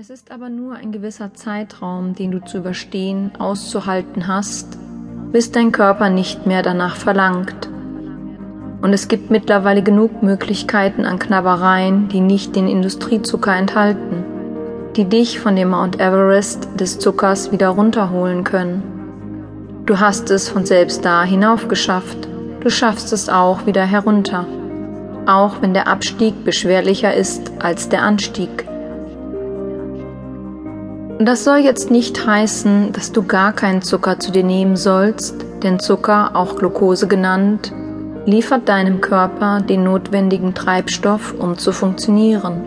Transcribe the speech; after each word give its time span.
Es 0.00 0.08
ist 0.08 0.30
aber 0.30 0.48
nur 0.48 0.76
ein 0.76 0.92
gewisser 0.92 1.34
Zeitraum, 1.34 2.14
den 2.14 2.30
du 2.30 2.42
zu 2.42 2.56
überstehen, 2.56 3.32
auszuhalten 3.38 4.28
hast, 4.28 4.78
bis 5.30 5.52
dein 5.52 5.72
Körper 5.72 6.08
nicht 6.08 6.46
mehr 6.46 6.62
danach 6.62 6.96
verlangt. 6.96 7.68
Und 8.80 8.94
es 8.94 9.08
gibt 9.08 9.30
mittlerweile 9.30 9.82
genug 9.82 10.22
Möglichkeiten 10.22 11.04
an 11.04 11.18
Knabbereien, 11.18 12.08
die 12.08 12.22
nicht 12.22 12.56
den 12.56 12.66
Industriezucker 12.66 13.54
enthalten, 13.54 14.24
die 14.96 15.04
dich 15.04 15.38
von 15.38 15.54
dem 15.54 15.68
Mount 15.68 16.00
Everest 16.00 16.80
des 16.80 16.98
Zuckers 16.98 17.52
wieder 17.52 17.68
runterholen 17.68 18.42
können. 18.42 19.82
Du 19.84 20.00
hast 20.00 20.30
es 20.30 20.48
von 20.48 20.64
selbst 20.64 21.04
da 21.04 21.24
hinauf 21.24 21.68
geschafft, 21.68 22.26
du 22.60 22.70
schaffst 22.70 23.12
es 23.12 23.28
auch 23.28 23.66
wieder 23.66 23.84
herunter, 23.84 24.46
auch 25.26 25.60
wenn 25.60 25.74
der 25.74 25.88
Abstieg 25.88 26.42
beschwerlicher 26.46 27.12
ist 27.12 27.52
als 27.58 27.90
der 27.90 28.00
Anstieg. 28.00 28.69
Das 31.22 31.44
soll 31.44 31.58
jetzt 31.58 31.90
nicht 31.90 32.26
heißen, 32.26 32.92
dass 32.92 33.12
du 33.12 33.22
gar 33.22 33.52
keinen 33.52 33.82
Zucker 33.82 34.18
zu 34.18 34.32
dir 34.32 34.42
nehmen 34.42 34.76
sollst, 34.76 35.34
denn 35.62 35.78
Zucker, 35.78 36.30
auch 36.32 36.56
Glucose 36.56 37.08
genannt, 37.08 37.74
liefert 38.24 38.70
deinem 38.70 39.02
Körper 39.02 39.60
den 39.60 39.84
notwendigen 39.84 40.54
Treibstoff, 40.54 41.34
um 41.38 41.58
zu 41.58 41.72
funktionieren. 41.72 42.62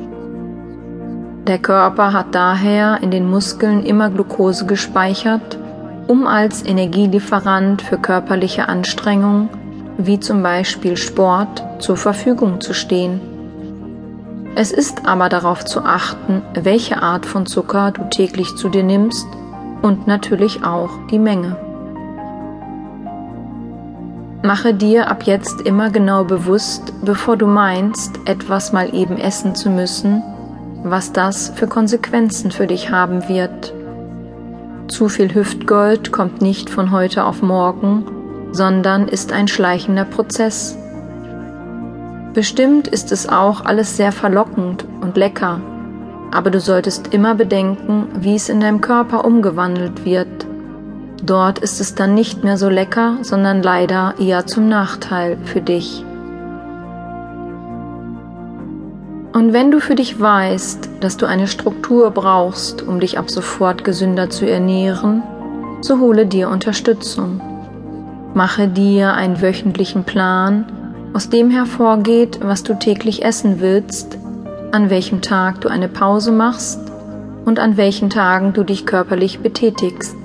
Der 1.48 1.58
Körper 1.58 2.14
hat 2.14 2.36
daher 2.36 3.00
in 3.02 3.10
den 3.10 3.28
Muskeln 3.28 3.84
immer 3.84 4.12
Glucose 4.12 4.68
gespeichert, 4.68 5.58
um 6.06 6.28
als 6.28 6.64
Energielieferant 6.64 7.82
für 7.82 7.98
körperliche 7.98 8.70
Anstrengungen, 8.70 9.50
wie 9.98 10.20
zum 10.20 10.44
Beispiel 10.44 10.96
Sport, 10.96 11.64
zur 11.80 11.98
Verfügung 11.98 12.62
zu 12.62 12.76
stehen. 12.76 13.33
Es 14.56 14.72
ist 14.72 15.08
aber 15.08 15.30
darauf 15.30 15.66
zu 15.66 15.82
achten, 15.82 16.44
welche 16.54 17.02
Art 17.02 17.26
von 17.26 17.46
Zucker 17.46 17.92
du 17.92 18.04
täglich 18.10 18.56
zu 18.56 18.70
dir 18.70 18.84
nimmst 18.84 19.26
und 19.82 20.06
natürlich 20.06 20.64
auch 20.64 20.92
die 21.10 21.18
Menge. 21.18 21.58
Mache 24.44 24.74
dir 24.74 25.10
ab 25.10 25.24
jetzt 25.24 25.62
immer 25.62 25.90
genau 25.90 26.26
bewusst, 26.26 26.94
bevor 27.04 27.38
du 27.38 27.48
meinst, 27.48 28.20
etwas 28.26 28.74
mal 28.74 28.94
eben 28.94 29.18
essen 29.18 29.56
zu 29.56 29.70
müssen, 29.70 30.22
was 30.84 31.14
das 31.14 31.50
für 31.56 31.68
Konsequenzen 31.68 32.52
für 32.52 32.68
dich 32.68 32.92
haben 32.92 33.28
wird. 33.28 33.74
Zu 34.88 35.10
viel 35.10 35.34
Hüftgold 35.34 36.12
kommt 36.12 36.42
nicht 36.42 36.70
von 36.70 36.92
heute 36.92 37.24
auf 37.24 37.42
morgen, 37.42 38.06
sondern 38.52 39.08
ist 39.08 39.32
ein 39.32 39.48
schleichender 39.48 40.06
Prozess. 40.06 40.78
Bestimmt 42.34 42.88
ist 42.88 43.12
es 43.12 43.30
auch 43.30 43.64
alles 43.64 43.96
sehr 43.96 44.12
verlockend 44.12 44.86
und 45.02 45.18
lecker, 45.18 45.62
aber 46.32 46.50
du 46.50 46.60
solltest 46.60 47.14
immer 47.14 47.36
bedenken, 47.36 48.08
wie 48.20 48.34
es 48.34 48.50
in 48.50 48.60
deinem 48.60 48.82
Körper 48.82 49.24
umgewandelt 49.24 50.04
wird. 50.04 50.48
Dort 51.24 51.60
ist 51.60 51.80
es 51.80 51.94
dann 51.94 52.16
nicht 52.16 52.44
mehr 52.44 52.58
so 52.58 52.70
lecker, 52.70 53.18
sondern 53.22 53.62
leider 53.62 54.16
eher 54.20 54.48
zum 54.48 54.68
Nachteil 54.68 55.38
für 55.46 55.62
dich. 55.62 56.04
Und 59.34 59.54
wenn 59.54 59.70
du 59.70 59.80
für 59.80 59.96
dich 59.96 60.20
weißt, 60.20 60.90
dass 61.02 61.18
du 61.18 61.28
eine 61.28 61.48
Struktur 61.48 62.10
brauchst, 62.12 62.82
um 62.82 63.00
dich 63.00 63.20
ab 63.20 63.30
sofort 63.30 63.84
gesünder 63.84 64.32
zu 64.32 64.50
ernähren, 64.50 65.22
so 65.82 66.00
hole 66.00 66.26
dir 66.26 66.50
Unterstützung. 66.50 67.42
Mache 68.34 68.68
dir 68.68 69.14
einen 69.14 69.42
wöchentlichen 69.42 70.04
Plan, 70.04 70.66
aus 71.14 71.30
dem 71.30 71.52
hervorgeht, 71.52 72.40
was 72.42 72.64
du 72.64 72.74
täglich 72.74 73.24
essen 73.24 73.60
willst, 73.60 74.18
an 74.72 74.90
welchem 74.90 75.22
Tag 75.22 75.62
du 75.62 75.70
eine 75.70 75.88
Pause 75.88 76.32
machst 76.32 76.80
und 77.46 77.60
an 77.60 77.78
welchen 77.78 78.10
Tagen 78.10 78.54
du 78.54 78.64
dich 78.64 78.86
körperlich 78.86 79.40
betätigst. 79.40 80.18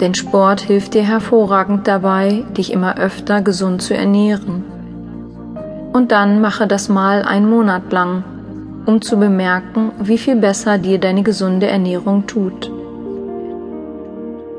Denn 0.00 0.14
Sport 0.14 0.60
hilft 0.60 0.94
dir 0.94 1.02
hervorragend 1.02 1.88
dabei, 1.88 2.44
dich 2.56 2.72
immer 2.72 2.98
öfter 2.98 3.40
gesund 3.40 3.82
zu 3.82 3.96
ernähren. 3.96 4.64
Und 5.92 6.12
dann 6.12 6.40
mache 6.40 6.66
das 6.66 6.88
mal 6.88 7.22
einen 7.22 7.48
Monat 7.48 7.90
lang, 7.90 8.22
um 8.84 9.00
zu 9.00 9.16
bemerken, 9.16 9.92
wie 9.98 10.18
viel 10.18 10.36
besser 10.36 10.78
dir 10.78 10.98
deine 10.98 11.22
gesunde 11.22 11.66
Ernährung 11.66 12.26
tut. 12.26 12.70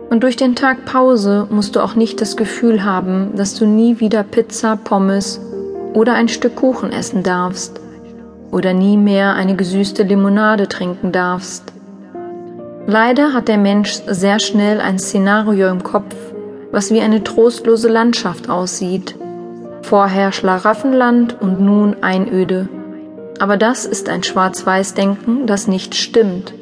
Und 0.09 0.23
durch 0.23 0.35
den 0.35 0.55
Tag 0.55 0.85
Pause 0.85 1.47
musst 1.51 1.75
du 1.75 1.81
auch 1.81 1.93
nicht 1.93 2.19
das 2.19 2.35
Gefühl 2.35 2.83
haben, 2.83 3.35
dass 3.35 3.53
du 3.53 3.65
nie 3.65 3.99
wieder 3.99 4.23
Pizza, 4.23 4.75
Pommes 4.75 5.39
oder 5.93 6.13
ein 6.13 6.27
Stück 6.29 6.55
Kuchen 6.55 6.91
essen 6.91 7.21
darfst 7.21 7.79
oder 8.51 8.73
nie 8.73 8.97
mehr 8.97 9.35
eine 9.35 9.55
gesüßte 9.55 10.03
Limonade 10.03 10.67
trinken 10.67 11.11
darfst. 11.11 11.71
Leider 12.87 13.33
hat 13.33 13.47
der 13.47 13.59
Mensch 13.59 13.99
sehr 14.07 14.39
schnell 14.39 14.81
ein 14.81 14.97
Szenario 14.97 15.67
im 15.67 15.83
Kopf, 15.83 16.15
was 16.71 16.91
wie 16.91 17.01
eine 17.01 17.23
trostlose 17.23 17.87
Landschaft 17.87 18.49
aussieht. 18.49 19.15
Vorher 19.83 20.31
Schlaraffenland 20.31 21.39
und 21.39 21.61
nun 21.61 21.97
Einöde. 22.01 22.67
Aber 23.39 23.57
das 23.57 23.85
ist 23.85 24.09
ein 24.09 24.23
Schwarz-Weiß-Denken, 24.23 25.45
das 25.45 25.67
nicht 25.67 25.93
stimmt. 25.93 26.53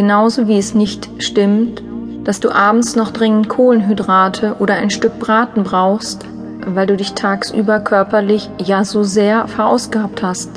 Genauso 0.00 0.48
wie 0.48 0.56
es 0.56 0.74
nicht 0.74 1.10
stimmt, 1.18 1.82
dass 2.24 2.40
du 2.40 2.50
abends 2.50 2.96
noch 2.96 3.10
dringend 3.10 3.50
Kohlenhydrate 3.50 4.56
oder 4.58 4.72
ein 4.72 4.88
Stück 4.88 5.18
Braten 5.18 5.62
brauchst, 5.62 6.24
weil 6.64 6.86
du 6.86 6.96
dich 6.96 7.12
tagsüber 7.12 7.80
körperlich 7.80 8.48
ja 8.56 8.82
so 8.82 9.02
sehr 9.02 9.46
verausgabt 9.46 10.22
hast. 10.22 10.52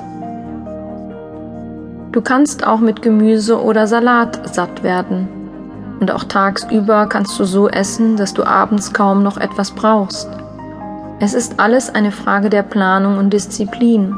Du 2.13 2.21
kannst 2.21 2.65
auch 2.65 2.79
mit 2.79 3.01
Gemüse 3.01 3.61
oder 3.61 3.85
Salat 3.85 4.55
satt 4.55 4.81
werden. 4.81 5.27
Und 5.99 6.09
auch 6.11 6.23
tagsüber 6.23 7.07
kannst 7.07 7.37
du 7.37 7.43
so 7.43 7.67
essen, 7.67 8.15
dass 8.15 8.33
du 8.33 8.45
abends 8.45 8.93
kaum 8.93 9.23
noch 9.23 9.35
etwas 9.35 9.71
brauchst. 9.71 10.29
Es 11.19 11.33
ist 11.33 11.59
alles 11.59 11.93
eine 11.93 12.13
Frage 12.13 12.49
der 12.49 12.63
Planung 12.63 13.17
und 13.17 13.33
Disziplin. 13.33 14.15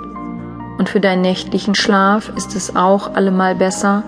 Und 0.78 0.88
für 0.88 1.00
deinen 1.00 1.24
nächtlichen 1.24 1.74
Schlaf 1.74 2.32
ist 2.38 2.56
es 2.56 2.76
auch 2.76 3.16
allemal 3.16 3.56
besser, 3.56 4.04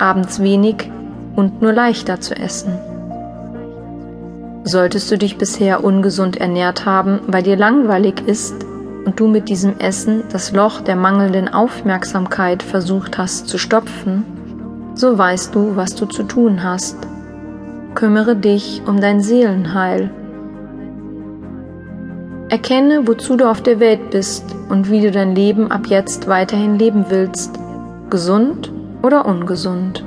abends 0.00 0.40
wenig 0.40 0.90
und 1.36 1.62
nur 1.62 1.72
leichter 1.72 2.20
zu 2.20 2.36
essen. 2.36 2.78
Solltest 4.64 5.10
du 5.10 5.18
dich 5.18 5.38
bisher 5.38 5.82
ungesund 5.82 6.36
ernährt 6.36 6.84
haben, 6.84 7.20
weil 7.26 7.42
dir 7.42 7.56
langweilig 7.56 8.22
ist 8.26 8.54
und 9.04 9.18
du 9.18 9.26
mit 9.26 9.48
diesem 9.48 9.78
Essen 9.78 10.24
das 10.30 10.52
Loch 10.52 10.80
der 10.80 10.96
mangelnden 10.96 11.48
Aufmerksamkeit 11.48 12.62
versucht 12.62 13.16
hast 13.18 13.48
zu 13.48 13.58
stopfen, 13.58 14.24
so 14.94 15.16
weißt 15.16 15.54
du, 15.54 15.76
was 15.76 15.94
du 15.94 16.06
zu 16.06 16.24
tun 16.24 16.62
hast. 16.62 16.96
Kümmere 17.94 18.36
dich 18.36 18.82
um 18.86 19.00
dein 19.00 19.20
Seelenheil. 19.20 20.10
Erkenne, 22.50 23.06
wozu 23.06 23.36
du 23.36 23.48
auf 23.48 23.62
der 23.62 23.80
Welt 23.80 24.10
bist 24.10 24.44
und 24.68 24.90
wie 24.90 25.00
du 25.00 25.10
dein 25.10 25.34
Leben 25.34 25.70
ab 25.70 25.86
jetzt 25.86 26.28
weiterhin 26.28 26.78
leben 26.78 27.06
willst, 27.08 27.58
gesund 28.10 28.72
oder 29.02 29.26
ungesund. 29.26 30.04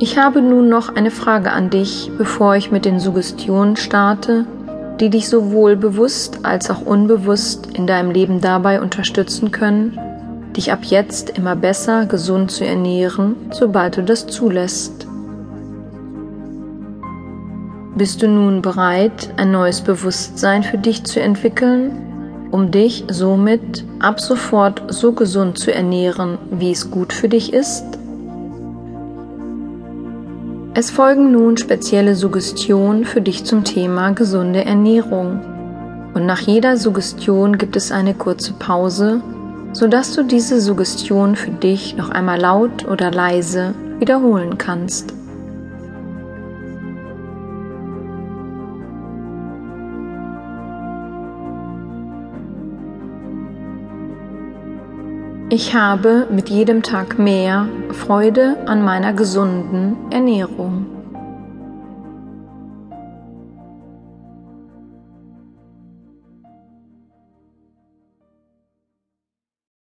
Ich 0.00 0.16
habe 0.16 0.40
nun 0.42 0.68
noch 0.68 0.94
eine 0.94 1.10
Frage 1.10 1.50
an 1.50 1.70
dich, 1.70 2.10
bevor 2.16 2.54
ich 2.54 2.70
mit 2.70 2.84
den 2.84 3.00
Suggestionen 3.00 3.76
starte, 3.76 4.46
die 5.00 5.10
dich 5.10 5.28
sowohl 5.28 5.76
bewusst 5.76 6.44
als 6.44 6.70
auch 6.70 6.82
unbewusst 6.82 7.68
in 7.74 7.86
deinem 7.86 8.12
Leben 8.12 8.40
dabei 8.40 8.80
unterstützen 8.80 9.50
können, 9.50 9.98
dich 10.56 10.72
ab 10.72 10.84
jetzt 10.84 11.30
immer 11.30 11.56
besser 11.56 12.06
gesund 12.06 12.50
zu 12.50 12.64
ernähren, 12.64 13.34
sobald 13.50 13.96
du 13.96 14.02
das 14.02 14.26
zulässt. 14.26 15.06
Bist 17.96 18.22
du 18.22 18.28
nun 18.28 18.62
bereit, 18.62 19.34
ein 19.36 19.50
neues 19.50 19.80
Bewusstsein 19.80 20.62
für 20.62 20.78
dich 20.78 21.02
zu 21.02 21.20
entwickeln 21.20 22.07
um 22.50 22.70
dich 22.70 23.04
somit 23.08 23.84
ab 23.98 24.20
sofort 24.20 24.82
so 24.88 25.12
gesund 25.12 25.58
zu 25.58 25.72
ernähren, 25.72 26.38
wie 26.50 26.70
es 26.70 26.90
gut 26.90 27.12
für 27.12 27.28
dich 27.28 27.52
ist? 27.52 27.84
Es 30.74 30.90
folgen 30.90 31.32
nun 31.32 31.56
spezielle 31.56 32.14
Suggestionen 32.14 33.04
für 33.04 33.20
dich 33.20 33.44
zum 33.44 33.64
Thema 33.64 34.10
gesunde 34.12 34.64
Ernährung. 34.64 35.40
Und 36.14 36.24
nach 36.24 36.40
jeder 36.40 36.76
Suggestion 36.76 37.58
gibt 37.58 37.74
es 37.74 37.90
eine 37.90 38.14
kurze 38.14 38.52
Pause, 38.52 39.20
sodass 39.72 40.14
du 40.14 40.22
diese 40.22 40.60
Suggestion 40.60 41.36
für 41.36 41.50
dich 41.50 41.96
noch 41.96 42.10
einmal 42.10 42.40
laut 42.40 42.86
oder 42.86 43.10
leise 43.10 43.74
wiederholen 43.98 44.56
kannst. 44.56 45.17
Ich 55.50 55.74
habe 55.74 56.26
mit 56.30 56.50
jedem 56.50 56.82
Tag 56.82 57.18
mehr 57.18 57.68
Freude 57.92 58.58
an 58.66 58.82
meiner 58.82 59.14
gesunden 59.14 59.96
Ernährung. 60.10 60.97